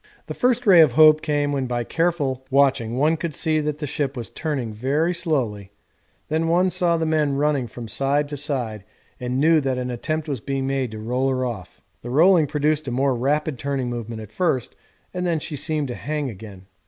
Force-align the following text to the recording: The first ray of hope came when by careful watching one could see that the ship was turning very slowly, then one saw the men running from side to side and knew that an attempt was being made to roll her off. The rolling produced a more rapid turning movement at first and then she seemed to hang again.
The 0.25 0.33
first 0.33 0.65
ray 0.65 0.81
of 0.81 0.93
hope 0.93 1.21
came 1.21 1.51
when 1.51 1.67
by 1.67 1.83
careful 1.83 2.43
watching 2.49 2.97
one 2.97 3.17
could 3.17 3.35
see 3.35 3.59
that 3.59 3.77
the 3.77 3.85
ship 3.85 4.17
was 4.17 4.31
turning 4.31 4.73
very 4.73 5.13
slowly, 5.13 5.73
then 6.27 6.47
one 6.47 6.71
saw 6.71 6.97
the 6.97 7.05
men 7.05 7.33
running 7.35 7.67
from 7.67 7.87
side 7.87 8.27
to 8.29 8.35
side 8.35 8.83
and 9.19 9.39
knew 9.39 9.61
that 9.61 9.77
an 9.77 9.91
attempt 9.91 10.27
was 10.27 10.39
being 10.41 10.65
made 10.65 10.89
to 10.89 10.97
roll 10.97 11.29
her 11.29 11.45
off. 11.45 11.81
The 12.01 12.09
rolling 12.09 12.47
produced 12.47 12.87
a 12.87 12.91
more 12.91 13.13
rapid 13.15 13.59
turning 13.59 13.91
movement 13.91 14.23
at 14.23 14.31
first 14.31 14.75
and 15.13 15.27
then 15.27 15.37
she 15.39 15.55
seemed 15.55 15.87
to 15.89 15.93
hang 15.95 16.31
again. 16.31 16.65